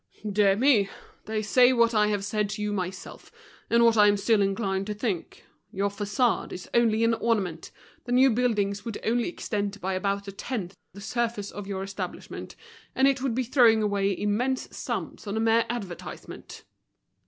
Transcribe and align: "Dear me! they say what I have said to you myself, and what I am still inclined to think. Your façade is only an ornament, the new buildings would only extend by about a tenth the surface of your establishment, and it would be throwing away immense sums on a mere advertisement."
"Dear 0.27 0.55
me! 0.55 0.89
they 1.25 1.43
say 1.43 1.71
what 1.73 1.93
I 1.93 2.07
have 2.07 2.25
said 2.25 2.49
to 2.49 2.61
you 2.63 2.73
myself, 2.73 3.31
and 3.69 3.85
what 3.85 3.97
I 3.97 4.07
am 4.07 4.17
still 4.17 4.41
inclined 4.41 4.87
to 4.87 4.95
think. 4.95 5.45
Your 5.71 5.91
façade 5.91 6.51
is 6.51 6.67
only 6.73 7.03
an 7.03 7.13
ornament, 7.13 7.69
the 8.05 8.11
new 8.11 8.31
buildings 8.31 8.83
would 8.83 8.97
only 9.03 9.27
extend 9.29 9.79
by 9.79 9.93
about 9.93 10.27
a 10.27 10.31
tenth 10.31 10.75
the 10.93 11.01
surface 11.01 11.51
of 11.51 11.67
your 11.67 11.83
establishment, 11.83 12.55
and 12.95 13.07
it 13.07 13.21
would 13.21 13.35
be 13.35 13.43
throwing 13.43 13.83
away 13.83 14.17
immense 14.19 14.75
sums 14.75 15.27
on 15.27 15.37
a 15.37 15.39
mere 15.39 15.67
advertisement." 15.69 16.63